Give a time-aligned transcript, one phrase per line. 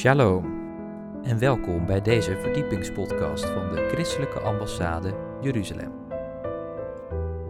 [0.00, 0.44] Shalom
[1.22, 5.92] en welkom bij deze verdiepingspodcast van de Christelijke Ambassade Jeruzalem.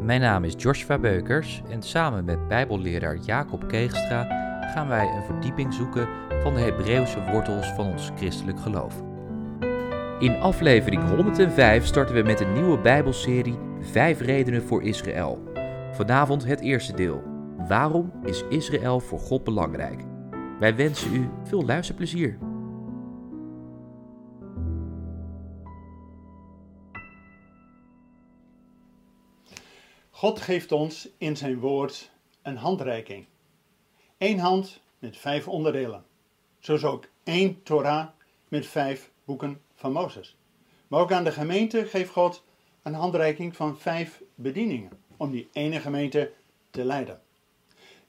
[0.00, 4.22] Mijn naam is Joshua Beukers en samen met Bijbelleraar Jacob Keegstra
[4.74, 6.08] gaan wij een verdieping zoeken
[6.42, 9.02] van de Hebreeuwse wortels van ons christelijk geloof.
[10.18, 15.52] In aflevering 105 starten we met een nieuwe Bijbelserie 5 redenen voor Israël.
[15.92, 17.22] Vanavond het eerste deel.
[17.68, 20.09] Waarom is Israël voor God belangrijk?
[20.60, 22.38] Wij wensen u veel luisterplezier.
[30.10, 32.10] God geeft ons in zijn woord
[32.42, 33.26] een handreiking.
[34.18, 36.04] Eén hand met vijf onderdelen.
[36.58, 38.08] Zoals ook één Torah
[38.48, 40.36] met vijf boeken van Mozes.
[40.88, 42.44] Maar ook aan de gemeente geeft God
[42.82, 46.32] een handreiking van vijf bedieningen om die ene gemeente
[46.70, 47.20] te leiden.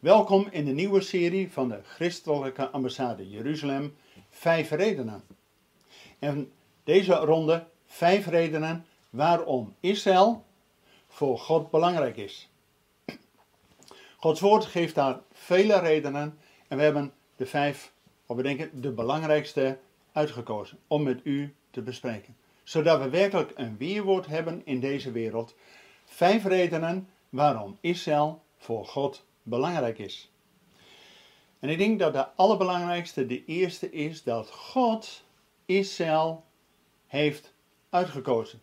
[0.01, 3.95] Welkom in de nieuwe serie van de Christelijke Ambassade Jeruzalem,
[4.29, 5.23] Vijf Redenen.
[6.19, 6.51] En
[6.83, 10.45] deze ronde, vijf redenen waarom Israël
[11.07, 12.49] voor God belangrijk is.
[14.17, 17.91] Gods woord geeft daar vele redenen en we hebben de vijf,
[18.25, 19.77] of we denken de belangrijkste,
[20.11, 22.35] uitgekozen om met u te bespreken.
[22.63, 25.55] Zodat we werkelijk een weerwoord hebben in deze wereld.
[26.05, 30.31] Vijf redenen waarom Israël voor God belangrijk is.
[31.59, 35.23] En ik denk dat de allerbelangrijkste, de eerste is dat God
[35.65, 36.45] Israël
[37.07, 37.53] heeft
[37.89, 38.61] uitgekozen.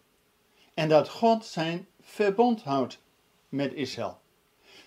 [0.75, 3.03] En dat God zijn verbond houdt
[3.49, 4.21] met Israël.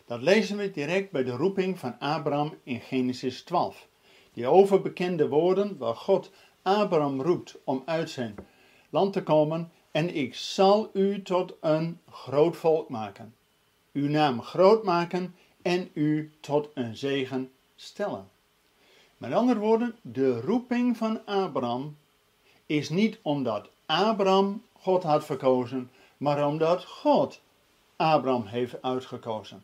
[0.05, 3.87] Dat lezen we direct bij de roeping van Abraham in Genesis 12.
[4.33, 6.31] Die overbekende woorden waar God
[6.61, 8.35] Abraham roept om uit zijn
[8.89, 9.71] land te komen.
[9.91, 13.35] En ik zal u tot een groot volk maken.
[13.93, 18.29] Uw naam groot maken en u tot een zegen stellen.
[19.17, 21.97] Met andere woorden, de roeping van Abraham
[22.65, 27.39] is niet omdat Abraham God had verkozen, maar omdat God
[27.95, 29.63] Abraham heeft uitgekozen.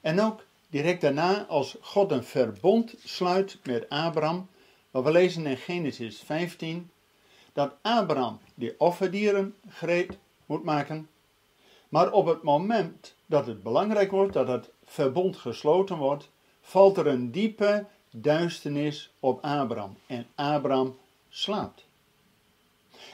[0.00, 4.48] En ook direct daarna, als God een verbond sluit met Abraham,
[4.90, 6.90] wat we lezen in Genesis 15,
[7.52, 11.08] dat Abraham die offerdieren gereed moet maken,
[11.88, 17.06] maar op het moment dat het belangrijk wordt, dat het verbond gesloten wordt, valt er
[17.06, 20.96] een diepe duisternis op Abraham en Abraham
[21.28, 21.84] slaapt.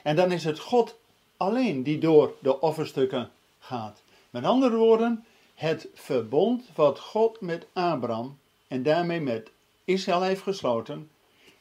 [0.02, 0.96] En dan is het God
[1.36, 4.02] alleen die door de offerstukken gaat.
[4.30, 5.24] Met andere woorden,
[5.54, 9.50] het verbond wat God met Abraham en daarmee met
[9.84, 11.10] Israël heeft gesloten,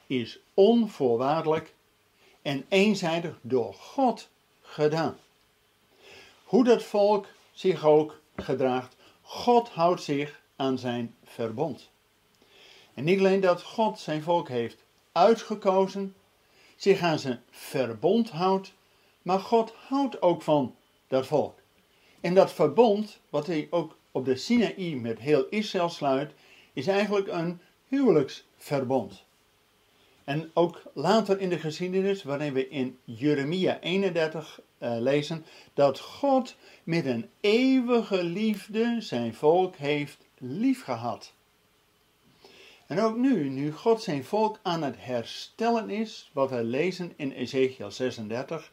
[0.08, 1.74] is onvoorwaardelijk
[2.42, 4.30] en eenzijdig door God
[4.62, 5.18] gedaan.
[6.54, 11.90] Hoe dat volk zich ook gedraagt, God houdt zich aan zijn verbond.
[12.94, 16.16] En niet alleen dat God zijn volk heeft uitgekozen,
[16.76, 18.74] zich aan zijn verbond houdt,
[19.22, 20.76] maar God houdt ook van
[21.08, 21.60] dat volk.
[22.22, 26.34] En dat verbond, wat hij ook op de Sinaï met heel Israël sluit,
[26.74, 29.24] is eigenlijk een huwelijksverbond.
[30.24, 36.56] En ook later in de geschiedenis, waarin we in Jeremia 31 uh, lezen, dat God
[36.84, 41.34] met een eeuwige liefde zijn volk heeft liefgehad.
[42.88, 47.32] En ook nu, nu God zijn volk aan het herstellen is, wat we lezen in
[47.32, 48.72] Ezekiel 36,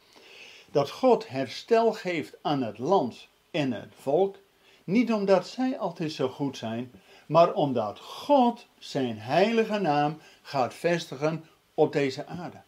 [0.70, 4.36] dat God herstel geeft aan het land en het volk,
[4.84, 6.92] niet omdat zij altijd zo goed zijn,
[7.30, 12.60] maar omdat God zijn heilige naam gaat vestigen op deze aarde.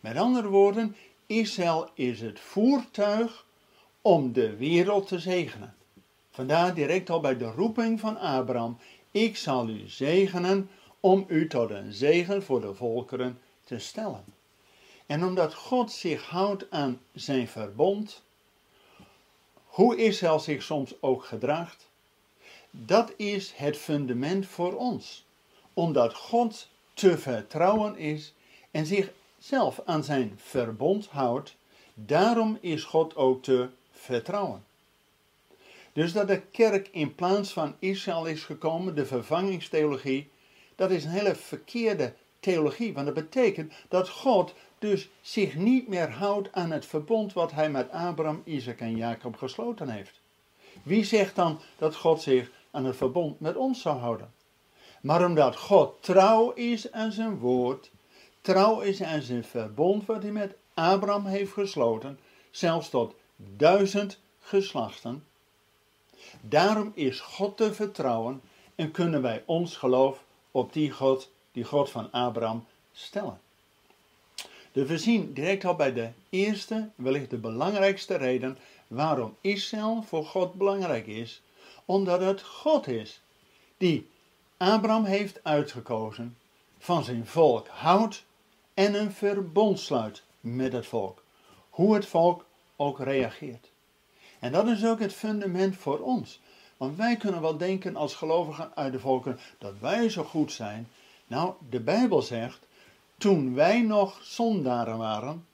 [0.00, 0.96] Met andere woorden,
[1.26, 3.44] Israël is het voertuig
[4.02, 5.74] om de wereld te zegenen.
[6.30, 8.78] Vandaar direct al bij de roeping van Abraham:
[9.10, 14.24] Ik zal u zegenen om u tot een zegen voor de volkeren te stellen.
[15.06, 18.22] En omdat God zich houdt aan zijn verbond,
[19.64, 21.88] hoe Israël zich soms ook gedraagt,
[22.84, 25.24] dat is het fundament voor ons.
[25.74, 28.34] Omdat God te vertrouwen is
[28.70, 31.56] en zichzelf aan zijn verbond houdt,
[31.94, 34.64] daarom is God ook te vertrouwen.
[35.92, 40.30] Dus dat de kerk in plaats van Israël is gekomen, de vervangingstheologie,
[40.74, 42.92] dat is een hele verkeerde theologie.
[42.92, 47.70] Want dat betekent dat God dus zich niet meer houdt aan het verbond wat hij
[47.70, 50.20] met Abraham, Isaac en Jacob gesloten heeft.
[50.82, 54.32] Wie zegt dan dat God zich aan het verbond met ons zou houden?
[55.00, 57.90] Maar omdat God trouw is aan zijn woord,
[58.40, 62.18] trouw is aan zijn verbond wat hij met Abraham heeft gesloten,
[62.50, 65.24] zelfs tot duizend geslachten.
[66.40, 68.40] Daarom is God te vertrouwen
[68.74, 73.40] en kunnen wij ons geloof op die God, die God van Abraham, stellen.
[74.72, 80.24] Dus we zien direct al bij de eerste, wellicht de belangrijkste reden waarom Israël voor
[80.24, 81.42] God belangrijk is.
[81.86, 83.20] Omdat het God is
[83.76, 84.08] die
[84.56, 86.36] Abraham heeft uitgekozen,
[86.78, 88.24] van zijn volk houdt
[88.74, 91.22] en een verbond sluit met het volk.
[91.70, 92.44] Hoe het volk
[92.76, 93.70] ook reageert.
[94.38, 96.40] En dat is ook het fundament voor ons.
[96.76, 100.88] Want wij kunnen wel denken als gelovigen uit de volken dat wij zo goed zijn.
[101.26, 102.58] Nou, de Bijbel zegt,
[103.18, 105.46] toen wij nog zondaren waren,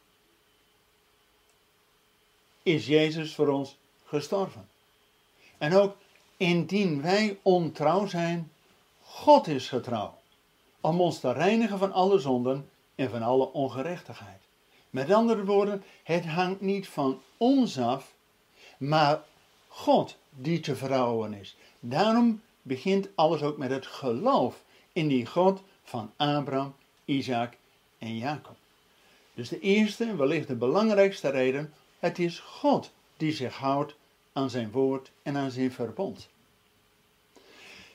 [2.62, 4.68] is Jezus voor ons gestorven.
[5.58, 5.96] En ook
[6.42, 8.50] indien wij ontrouw zijn,
[9.02, 10.18] God is getrouw,
[10.80, 14.40] om ons te reinigen van alle zonden en van alle ongerechtigheid.
[14.90, 18.14] Met andere woorden, het hangt niet van ons af,
[18.78, 19.22] maar
[19.68, 21.56] God die te verrouwen is.
[21.80, 24.62] Daarom begint alles ook met het geloof
[24.92, 26.74] in die God van Abraham,
[27.04, 27.56] Isaac
[27.98, 28.56] en Jacob.
[29.34, 33.94] Dus de eerste, wellicht de belangrijkste reden, het is God die zich houdt
[34.32, 36.30] aan zijn woord en aan zijn verbond.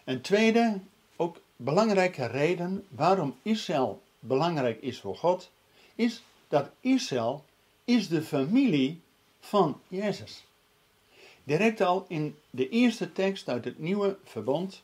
[0.07, 0.79] Een tweede,
[1.15, 5.51] ook belangrijke reden waarom Israël belangrijk is voor God,
[5.95, 7.45] is dat Israël
[7.85, 9.01] is de familie
[9.39, 10.45] van Jezus.
[11.43, 14.81] Direct al in de eerste tekst uit het nieuwe verbond,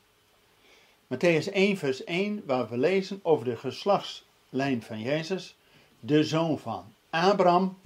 [1.06, 5.56] Matthäus 1 vers 1, waar we lezen over de geslachtslijn van Jezus,
[6.00, 7.78] de zoon van Abraham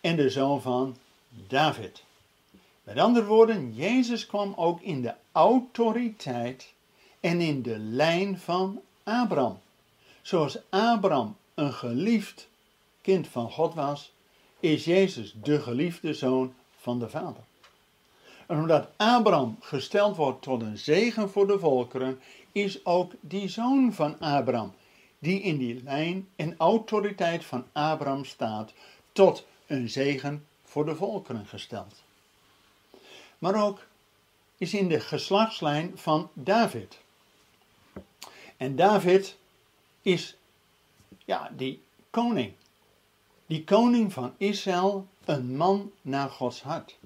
[0.00, 0.96] en de zoon van
[1.28, 2.02] David.
[2.90, 6.72] Met andere woorden, Jezus kwam ook in de autoriteit
[7.20, 9.58] en in de lijn van Abraham.
[10.22, 12.48] Zoals Abraham een geliefd
[13.00, 14.12] kind van God was,
[14.60, 17.42] is Jezus de geliefde zoon van de Vader.
[18.46, 22.20] En omdat Abraham gesteld wordt tot een zegen voor de volkeren,
[22.52, 24.72] is ook die zoon van Abraham,
[25.18, 28.72] die in die lijn en autoriteit van Abraham staat,
[29.12, 32.08] tot een zegen voor de volkeren gesteld.
[33.40, 33.86] Maar ook
[34.56, 36.98] is in de geslachtslijn van David.
[38.56, 39.36] En David
[40.02, 40.36] is
[41.24, 42.52] ja, die koning.
[43.46, 46.98] Die koning van Israël, een man naar Gods hart.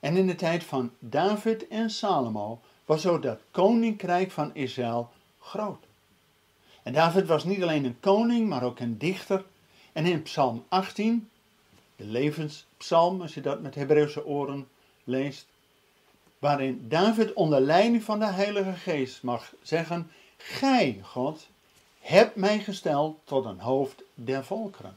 [0.00, 5.10] En in de tijd van David en Salomo was zo dat koninkrijk van Israël
[5.40, 5.84] groot.
[6.82, 9.44] En David was niet alleen een koning, maar ook een dichter.
[9.92, 11.28] En in Psalm 18,
[11.96, 14.68] de levenspsalm, als je dat met Hebreeuwse oren
[15.04, 15.46] leest,
[16.40, 21.48] waarin David onder leiding van de Heilige Geest mag zeggen: Gij, God,
[22.00, 24.96] hebt mij gesteld tot een hoofd der volkeren.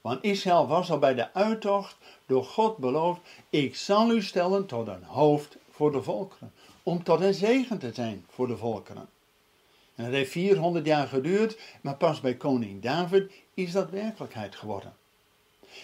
[0.00, 3.20] Want Israël was al bij de uittocht door God beloofd:
[3.50, 6.52] Ik zal u stellen tot een hoofd voor de volkeren.
[6.82, 9.08] Om tot een zegen te zijn voor de volkeren.
[9.94, 14.96] En heeft 400 jaar geduurd, maar pas bij koning David is dat werkelijkheid geworden.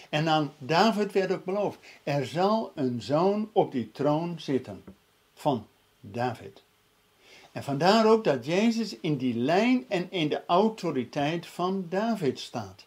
[0.09, 4.83] En aan David werd ook beloofd: er zal een zoon op die troon zitten
[5.33, 5.67] van
[5.99, 6.63] David.
[7.51, 12.85] En vandaar ook dat Jezus in die lijn en in de autoriteit van David staat.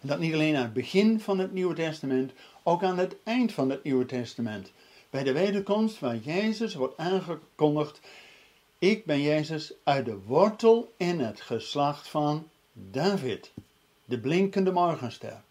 [0.00, 2.32] En dat niet alleen aan het begin van het Nieuwe Testament,
[2.62, 4.72] ook aan het eind van het Nieuwe Testament.
[5.10, 8.00] Bij de wederkomst waar Jezus wordt aangekondigd,
[8.78, 13.50] ik ben Jezus uit de wortel en het geslacht van David,
[14.04, 15.42] de blinkende morgenster.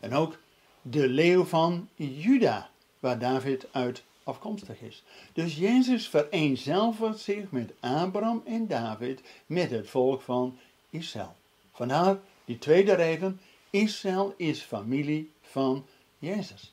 [0.00, 0.38] En ook
[0.82, 5.02] de leeuw van Juda, waar David uit afkomstig is.
[5.32, 10.58] Dus Jezus vereenzelvigt zich met Abraham en David, met het volk van
[10.90, 11.34] Israël.
[11.72, 13.40] Vandaar die tweede reden,
[13.70, 15.86] Israël is familie van
[16.18, 16.72] Jezus.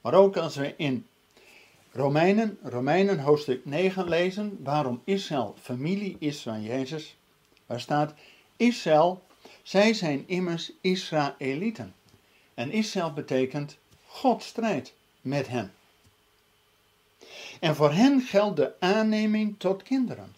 [0.00, 1.06] Maar ook als we in
[1.92, 7.16] Romeinen, Romeinen hoofdstuk 9 lezen, waarom Israël familie is van Jezus,
[7.66, 8.14] waar staat,
[8.56, 9.22] Israël,
[9.62, 11.94] zij zijn immers Israëlieten.
[12.56, 15.72] En Israël betekent God strijdt met hen.
[17.60, 20.34] En voor hen geldt de aanneming tot kinderen.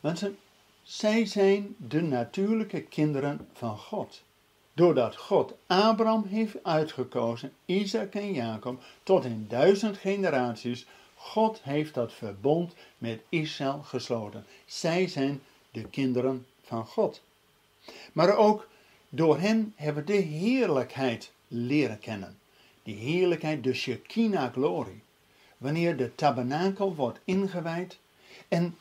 [0.00, 0.38] Mensen,
[0.82, 4.22] zij zijn de natuurlijke kinderen van God.
[4.72, 12.12] Doordat God Abraham heeft uitgekozen, Isaac en Jacob, tot in duizend generaties, God heeft dat
[12.12, 14.46] verbond met Israël gesloten.
[14.66, 17.22] Zij zijn de kinderen van God.
[18.12, 18.68] Maar ook
[19.08, 22.38] door hen hebben we de heerlijkheid leren kennen.
[22.82, 25.02] Die heerlijkheid, de Shekinah-glorie
[25.58, 27.98] wanneer de tabernakel wordt ingewijd
[28.48, 28.76] en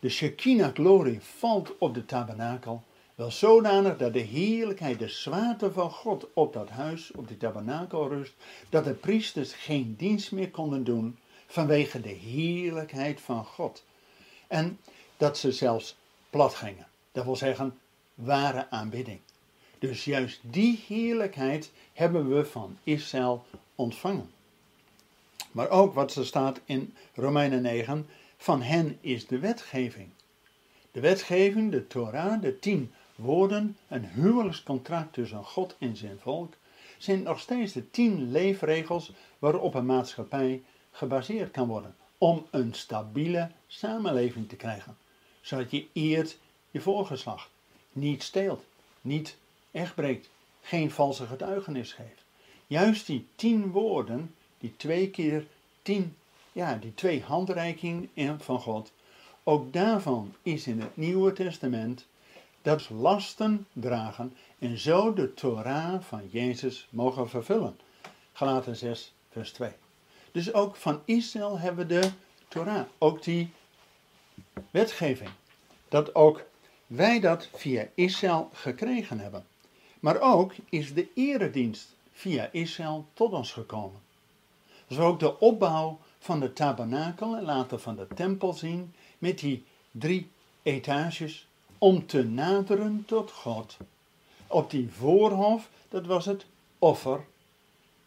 [0.00, 2.82] de Shekinah-glorie valt op de tabernakel,
[3.14, 8.08] wel zodanig dat de heerlijkheid, de zwaarte van God op dat huis, op die tabernakel
[8.08, 8.32] rust,
[8.68, 13.84] dat de priesters geen dienst meer konden doen vanwege de heerlijkheid van God.
[14.46, 14.78] En
[15.16, 15.96] dat ze zelfs
[16.30, 16.86] plat gingen.
[17.12, 17.78] Dat wil zeggen,
[18.14, 19.20] ware aanbidding.
[19.80, 23.44] Dus juist die heerlijkheid hebben we van Israël
[23.74, 24.30] ontvangen.
[25.52, 28.06] Maar ook wat er staat in Romeinen 9,
[28.36, 30.08] van hen is de wetgeving.
[30.92, 36.54] De wetgeving, de Torah, de tien woorden, een huwelijkscontract tussen God en zijn volk,
[36.98, 41.96] zijn nog steeds de tien leefregels waarop een maatschappij gebaseerd kan worden.
[42.18, 44.96] Om een stabiele samenleving te krijgen.
[45.40, 46.38] Zodat je eert
[46.70, 47.48] je voorgeslacht,
[47.92, 48.64] niet steelt,
[49.00, 49.36] niet
[49.70, 50.28] echt breekt,
[50.60, 52.24] geen valse getuigenis geeft.
[52.66, 55.46] Juist die tien woorden, die twee keer
[55.82, 56.16] tien,
[56.52, 58.92] ja, die twee handreikingen van God,
[59.42, 62.06] ook daarvan is in het Nieuwe Testament
[62.62, 67.78] dat lasten dragen en zo de Torah van Jezus mogen vervullen.
[68.32, 69.70] Galaten 6, vers 2.
[70.32, 72.10] Dus ook van Israël hebben we de
[72.48, 73.52] Torah, ook die
[74.70, 75.30] wetgeving.
[75.88, 76.42] Dat ook
[76.86, 79.46] wij dat via Israël gekregen hebben.
[80.00, 84.00] Maar ook is de eredienst via Israël tot ons gekomen.
[84.90, 89.64] Zo ook de opbouw van de tabernakel en later van de tempel zien met die
[89.90, 90.30] drie
[90.62, 91.46] etages
[91.78, 93.76] om te naderen tot God.
[94.46, 96.46] Op die voorhof, dat was het
[96.78, 97.24] offer.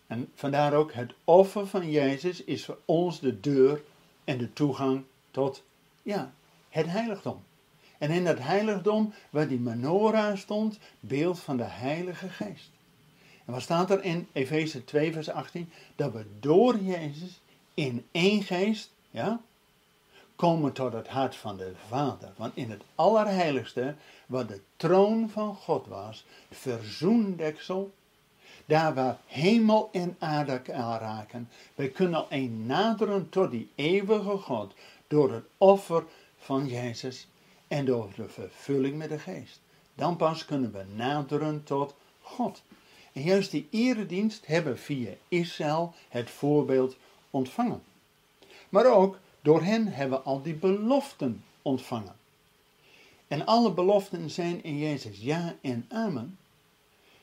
[0.08, 3.84] En vandaar ook het offer van Jezus is voor ons de deur
[4.24, 5.64] en de toegang tot
[6.02, 6.34] ja,
[6.70, 7.44] het heiligdom.
[8.04, 12.70] En in dat heiligdom, waar die menorah stond, beeld van de Heilige Geest.
[13.46, 15.70] En wat staat er in Efeze 2, vers 18?
[15.96, 17.42] Dat we door Jezus
[17.74, 19.42] in één geest, ja,
[20.36, 22.32] komen tot het hart van de Vader.
[22.36, 23.96] Want in het Allerheiligste,
[24.26, 27.94] waar de troon van God was, verzoendeksel,
[28.66, 34.74] daar waar hemel en aarde raken, wij kunnen alleen naderen tot die eeuwige God
[35.08, 36.04] door het offer
[36.38, 37.28] van Jezus
[37.74, 39.60] en door de vervulling met de geest.
[39.96, 42.64] Dan pas kunnen we naderen tot God.
[43.14, 46.98] En juist die eredienst hebben via Israël het voorbeeld
[47.30, 47.84] ontvangen.
[48.70, 52.16] Maar ook door hen hebben we al die beloften ontvangen.
[53.28, 56.38] En alle beloften zijn in Jezus ja en amen.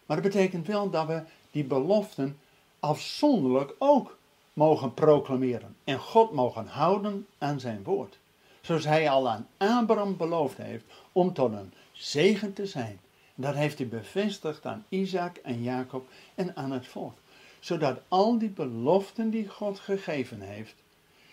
[0.06, 2.38] Maar dat betekent wel dat we die beloften
[2.80, 4.18] afzonderlijk ook
[4.52, 8.19] mogen proclameren en God mogen houden aan zijn woord.
[8.60, 13.00] Zoals hij al aan Abraham beloofd heeft om tot een zegen te zijn.
[13.34, 17.14] Dat heeft hij bevestigd aan Isaac en Jacob en aan het volk.
[17.60, 20.74] Zodat al die beloften die God gegeven heeft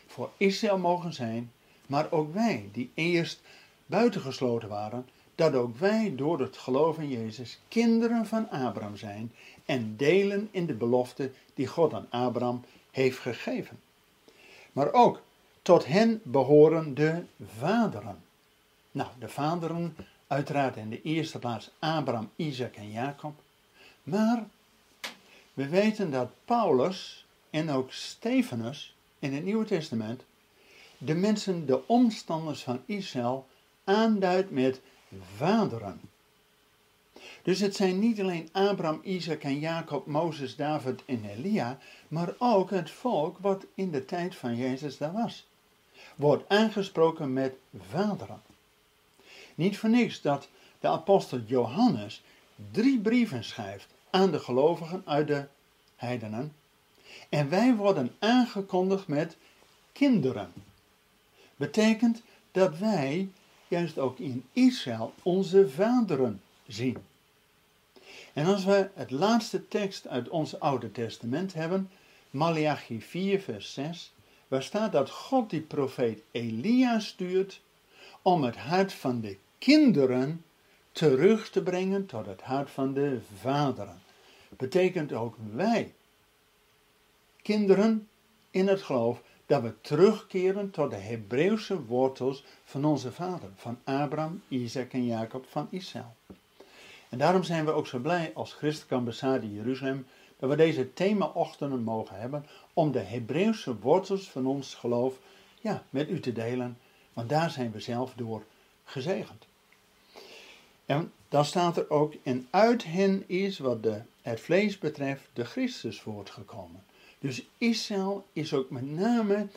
[0.07, 1.51] voor Israël mogen zijn,
[1.85, 3.41] maar ook wij die eerst
[3.85, 5.05] buitengesloten waren,
[5.35, 9.31] dat ook wij door het geloof in Jezus kinderen van Abraham zijn
[9.65, 13.79] en delen in de belofte die God aan Abraham heeft gegeven.
[14.71, 15.21] Maar ook
[15.67, 17.23] tot hen behoren de
[17.57, 18.23] vaderen.
[18.91, 19.95] Nou, de vaderen,
[20.27, 23.39] uiteraard in de eerste plaats Abraham, Isaac en Jacob.
[24.03, 24.47] Maar
[25.53, 30.23] we weten dat Paulus en ook Stefanus in het Nieuwe Testament
[30.97, 33.47] de mensen, de omstanders van Israël,
[33.83, 34.81] aanduidt met
[35.35, 36.01] vaderen.
[37.43, 42.69] Dus het zijn niet alleen Abraham, Isaac en Jacob, Mozes, David en Elia, maar ook
[42.69, 45.45] het volk wat in de tijd van Jezus daar was
[46.15, 47.53] wordt aangesproken met
[47.89, 48.41] vaderen.
[49.55, 50.47] Niet voor niks dat
[50.79, 52.23] de apostel Johannes
[52.71, 55.47] drie brieven schrijft aan de gelovigen uit de
[55.95, 56.53] heidenen.
[57.29, 59.37] En wij worden aangekondigd met
[59.91, 60.53] kinderen.
[61.55, 62.21] Betekent
[62.51, 63.29] dat wij
[63.67, 66.97] juist ook in Israël onze vaderen zien.
[68.33, 71.89] En als we het laatste tekst uit ons Oude Testament hebben,
[72.29, 74.11] Malachi 4, vers 6,
[74.47, 77.61] waar staat dat God die profeet Elia stuurt
[78.21, 80.43] om het hart van de kinderen
[80.91, 84.01] terug te brengen tot het hart van de vaderen.
[84.49, 85.93] Betekent ook wij,
[87.41, 88.07] kinderen
[88.51, 94.41] in het geloof, dat we terugkeren tot de Hebreeuwse wortels van onze vader, van Abraham,
[94.47, 96.15] Isaac en Jacob van Israël.
[97.09, 100.05] En daarom zijn we ook zo blij als christelijke ambassade Jeruzalem
[100.39, 105.19] dat we deze thema-ochtenden mogen hebben om de Hebreeuwse wortels van ons geloof
[105.61, 106.77] ja, met u te delen,
[107.13, 108.43] want daar zijn we zelf door
[108.83, 109.47] gezegend.
[110.85, 115.45] En dan staat er ook, en uit hen is wat de, het vlees betreft de
[115.45, 116.83] Christus voortgekomen.
[117.19, 119.47] Dus Israël is ook met name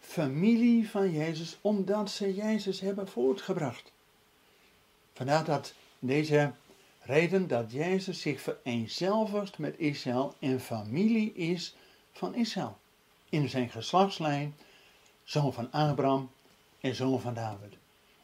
[0.00, 3.92] familie van Jezus, omdat ze Jezus hebben voortgebracht.
[5.12, 6.52] Vandaar dat deze
[7.00, 11.74] reden dat Jezus zich vereenzelvigt met Israël en familie is
[12.12, 12.78] van Israël.
[13.28, 14.56] In zijn geslachtslijn,
[15.24, 16.30] zoon van Abraham
[16.80, 17.74] en zoon van David.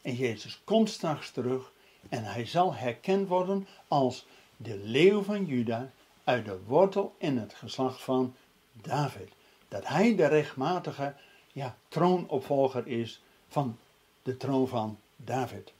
[0.01, 1.71] En Jezus komt straks terug
[2.09, 4.25] En hij zal herkend worden als
[4.57, 5.91] de leeuw van Juda
[6.23, 8.35] uit de wortel en het geslacht van
[8.73, 9.29] David.
[9.67, 11.15] Dat hij de rechtmatige
[11.51, 13.77] ja, troonopvolger is van
[14.23, 15.73] de troon van David.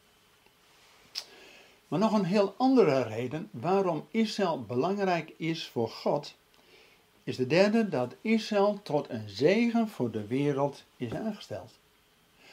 [1.87, 6.35] Maar nog een heel andere reden waarom Israël belangrijk is voor God,
[7.23, 11.71] is de derde dat Israël tot een zegen voor de wereld is aangesteld.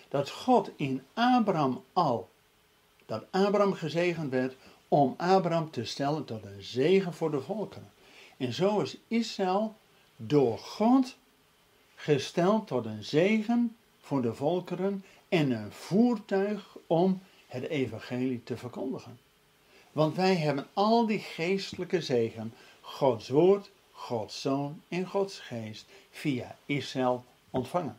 [0.09, 2.29] Dat God in Abraham al,
[3.07, 4.57] dat Abraham gezegend werd
[4.89, 7.91] om Abraham te stellen tot een zegen voor de volkeren.
[8.37, 9.75] En zo is Israël
[10.17, 11.17] door God
[11.95, 19.19] gesteld tot een zegen voor de volkeren en een voertuig om het evangelie te verkondigen.
[19.95, 26.57] Want wij hebben al die geestelijke zegen, Gods woord, Gods zoon en Gods geest via
[26.67, 27.99] Israël ontvangen.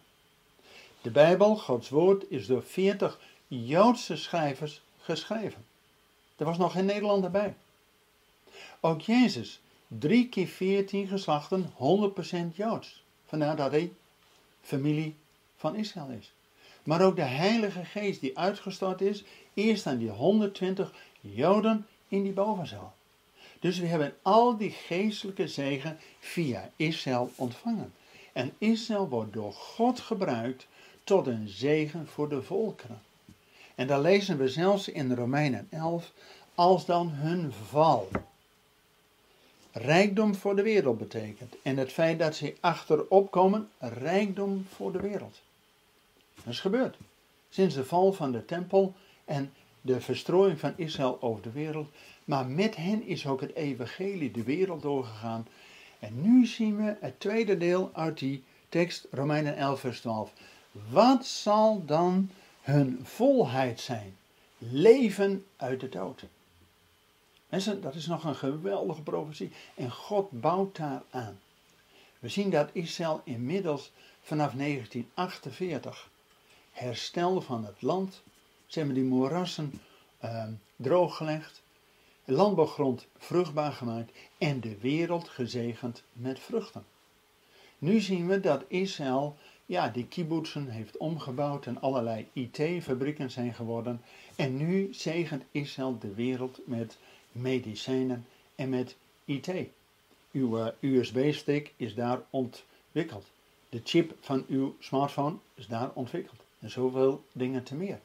[1.02, 5.66] De Bijbel, Gods woord, is door 40 Joodse schrijvers geschreven.
[6.38, 7.56] Er was nog geen Nederlander bij.
[8.80, 11.74] Ook Jezus, drie keer 14 geslachten,
[12.54, 13.04] 100% Joods.
[13.26, 13.94] Vandaar dat hij
[14.62, 15.16] familie
[15.58, 16.32] van Israël is.
[16.84, 19.24] Maar ook de Heilige Geest die uitgestort is,
[19.54, 20.94] eerst aan die 120
[21.34, 22.94] Joden in die bovenzaal.
[23.60, 27.94] Dus we hebben al die geestelijke zegen via Israël ontvangen.
[28.34, 30.68] En Israël wordt door God gebruikt
[31.04, 33.02] tot een zegen voor de volkeren.
[33.76, 36.12] En daar lezen we zelfs in Romeinen 11,
[36.56, 38.10] als dan hun val
[39.72, 41.56] rijkdom voor de wereld betekent.
[41.62, 45.42] En het feit dat ze achterop komen, rijkdom voor de wereld.
[46.36, 46.98] Dat is gebeurd.
[47.50, 48.94] Sinds de val van de tempel
[49.26, 49.54] en
[49.86, 51.90] de verstrooiing van Israël over de wereld.
[52.24, 55.48] Maar met hen is ook het evangelie de wereld doorgegaan.
[56.00, 60.34] En nu zien we het tweede deel uit die tekst, Romeinen 11, vers 12.
[60.90, 62.30] Wat zal dan
[62.62, 64.18] hun volheid zijn?
[64.58, 66.24] Leven uit de dood.
[67.50, 69.52] Mensen, dat is nog een geweldige profetie.
[69.76, 71.40] En God bouwt daar aan.
[72.20, 76.10] We zien dat Israël inmiddels vanaf 1948
[76.72, 78.22] herstel van het land.
[78.76, 79.74] Ze hebben die moerassen
[80.24, 80.44] uh,
[80.76, 81.62] drooggelegd,
[82.26, 86.86] landbouwgrond vruchtbaar gemaakt en de wereld gezegend met vruchten.
[87.78, 89.36] Nu zien we dat Israël
[89.66, 94.02] ja, die kibbutzen heeft omgebouwd en allerlei IT-fabrieken zijn geworden.
[94.36, 96.98] En nu zegent Israël de wereld met
[97.32, 99.52] medicijnen en met IT.
[100.32, 103.26] Uw uh, USB-stick is daar ontwikkeld.
[103.70, 106.40] De chip van uw smartphone is daar ontwikkeld.
[106.60, 108.00] En zoveel dingen te meer.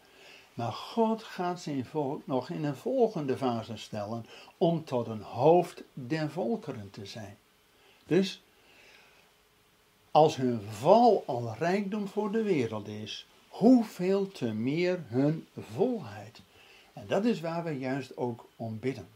[0.54, 4.26] Maar God gaat zijn volk nog in een volgende fase stellen
[4.58, 7.36] om tot een hoofd der volkeren te zijn.
[8.06, 8.42] Dus
[10.10, 16.40] als hun val al rijkdom voor de wereld is, hoeveel te meer hun volheid.
[16.92, 19.08] En dat is waar we juist ook om bidden.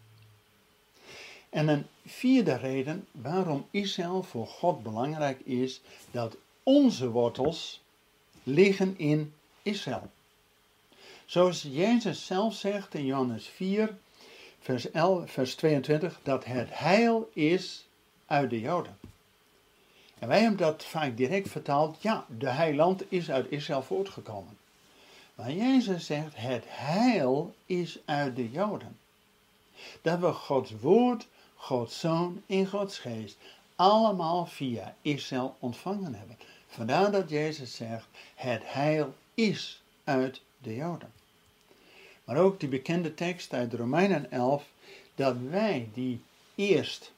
[1.51, 7.83] En een vierde reden waarom Israël voor God belangrijk is, dat onze wortels
[8.43, 10.11] liggen in Israël.
[11.25, 13.97] Zoals Jezus zelf zegt in Johannes 4,
[14.61, 17.87] vers, 11, vers 22, dat het heil is
[18.27, 18.99] uit de Joden.
[20.19, 24.59] En wij hebben dat vaak direct vertaald, ja, de heiland is uit Israël voortgekomen.
[25.35, 28.99] Maar Jezus zegt, het heil is uit de Joden.
[30.03, 33.37] Dat we Gods woord Gods Zoon in Gods Geest
[33.77, 36.39] allemaal via Israël ontvangen hebben.
[36.69, 41.13] Vandaar dat Jezus zegt, het heil is uit de Joden.
[42.25, 44.65] Maar ook die bekende tekst uit Romeinen 11,
[45.15, 46.23] dat wij die
[46.55, 47.13] eerst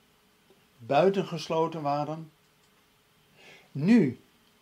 [0.79, 2.31] buitengesloten waren,
[3.73, 4.21] nu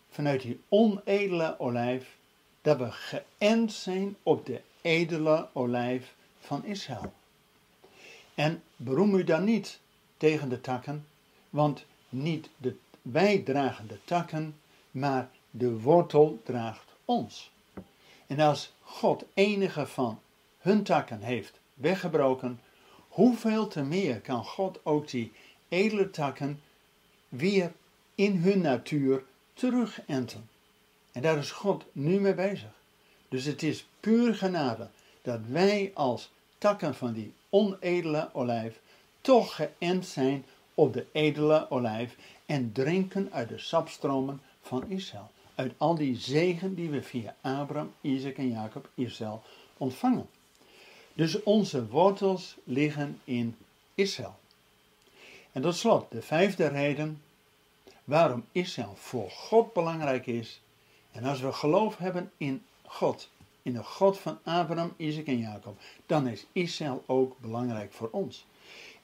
[0.09, 2.15] vanuit die onedele olijf,
[2.61, 7.13] dat we geënt zijn op de edele olijf van Israël.
[8.35, 9.79] En beroem u dan niet
[10.17, 11.07] tegen de takken,
[11.49, 14.55] want niet de, wij dragen de takken,
[14.91, 17.51] maar de wortel draagt ons.
[18.27, 20.19] En als God enige van
[20.65, 22.59] hun takken heeft weggebroken,
[23.07, 25.31] hoeveel te meer kan God ook die
[25.67, 26.61] edele takken
[27.29, 27.71] weer
[28.15, 29.23] in hun natuur
[29.53, 30.49] terugenten.
[31.11, 32.69] En daar is God nu mee bezig.
[33.29, 34.89] Dus het is puur genade
[35.21, 38.79] dat wij als takken van die onedele olijf
[39.21, 45.29] toch geënt zijn op de edele olijf en drinken uit de sapstromen van Israël.
[45.55, 49.41] Uit al die zegen die we via Abraham, Isaac en Jacob, Israël
[49.77, 50.27] ontvangen.
[51.15, 53.55] Dus onze wortels liggen in
[53.93, 54.35] Israël.
[55.51, 57.21] En tot slot, de vijfde reden
[58.03, 60.61] waarom Israël voor God belangrijk is.
[61.11, 63.29] En als we geloof hebben in God,
[63.61, 68.45] in de God van Abraham, Isaac en Jacob, dan is Israël ook belangrijk voor ons.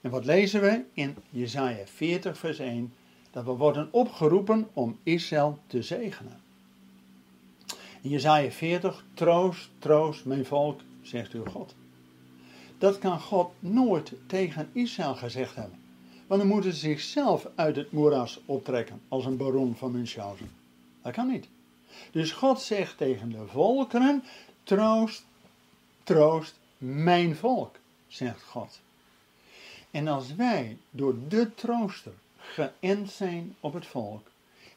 [0.00, 2.94] En wat lezen we in Jesaja 40, vers 1?
[3.30, 6.40] Dat we worden opgeroepen om Israël te zegenen.
[8.00, 11.74] In Jesaja 40, troost, troost mijn volk, zegt uw God.
[12.82, 15.78] Dat kan God nooit tegen Israël gezegd hebben.
[16.26, 20.50] Want dan moeten ze zichzelf uit het moeras optrekken als een baron van Münchhausen.
[21.02, 21.48] Dat kan niet.
[22.10, 24.24] Dus God zegt tegen de volkeren,
[24.62, 25.24] troost,
[26.02, 28.80] troost mijn volk, zegt God.
[29.90, 34.26] En als wij door de trooster geënt zijn op het volk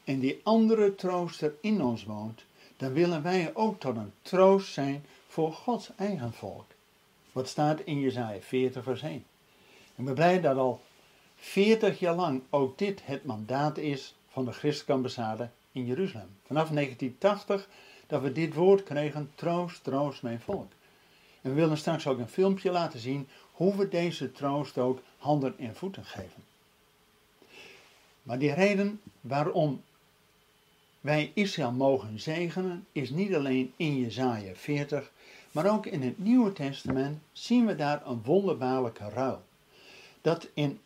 [0.04, 2.44] en die andere trooster in ons woont,
[2.76, 6.74] dan willen wij ook tot een troost zijn voor Gods eigen volk.
[7.36, 9.24] Wat staat in Jezaja 40 vers 1.
[9.96, 10.80] En we blij dat al
[11.34, 16.28] 40 jaar lang ook dit het mandaat is van de christelijke ambassade in Jeruzalem.
[16.46, 17.68] Vanaf 1980
[18.06, 20.72] dat we dit woord kregen, troost, troost mijn volk.
[21.42, 25.58] En we willen straks ook een filmpje laten zien hoe we deze troost ook handen
[25.58, 26.44] en voeten geven.
[28.22, 29.82] Maar die reden waarom
[31.00, 35.10] wij Israël mogen zegenen is niet alleen in Jezaja 40,
[35.56, 39.42] maar ook in het Nieuwe Testament zien we daar een wonderbaarlijke ruil.
[40.20, 40.80] Dat in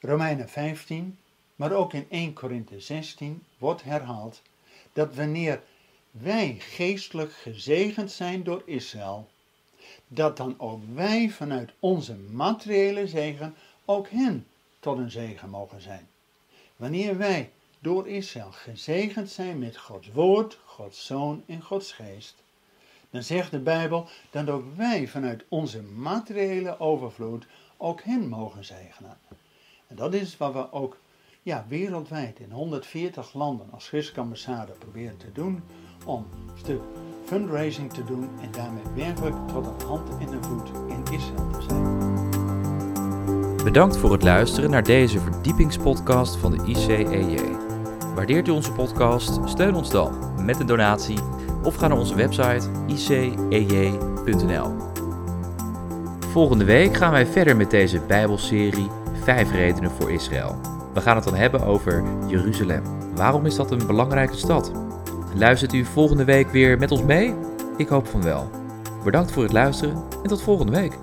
[0.00, 1.18] Romeinen 15,
[1.56, 4.42] maar ook in 1 Korinthe 16 wordt herhaald
[4.92, 5.62] dat wanneer
[6.10, 9.28] wij geestelijk gezegend zijn door Israël,
[10.08, 13.54] dat dan ook wij vanuit onze materiële zegen
[13.84, 14.46] ook hen
[14.80, 16.08] tot een zegen mogen zijn.
[16.76, 22.34] Wanneer wij door Israël gezegend zijn met Gods woord, Gods zoon en Gods geest,
[23.12, 27.46] dan zegt de Bijbel dat ook wij vanuit onze materiële overvloed
[27.76, 29.16] ook hen mogen zegenen.
[29.86, 30.96] En dat is wat we ook
[31.42, 35.62] ja, wereldwijd in 140 landen als christelijke ambassade proberen te doen.
[36.04, 36.80] Om een stuk
[37.24, 41.62] fundraising te doen en daarmee werkelijk tot een hand en een voet in Israël te
[41.68, 42.00] zijn.
[43.64, 47.38] Bedankt voor het luisteren naar deze verdiepingspodcast van de ICEJ.
[48.14, 49.48] Waardeert u onze podcast?
[49.48, 51.18] Steun ons dan met een donatie
[51.62, 54.70] of ga naar onze website icej.nl.
[56.32, 58.90] Volgende week gaan wij verder met deze Bijbelserie
[59.22, 60.56] 5 redenen voor Israël.
[60.94, 62.82] We gaan het dan hebben over Jeruzalem.
[63.14, 64.72] Waarom is dat een belangrijke stad?
[65.34, 67.34] Luistert u volgende week weer met ons mee?
[67.76, 68.50] Ik hoop van wel.
[69.04, 70.98] Bedankt voor het luisteren en tot volgende week.